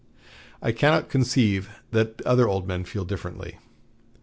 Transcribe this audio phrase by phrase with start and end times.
[0.63, 3.59] I cannot conceive that other old men feel differently.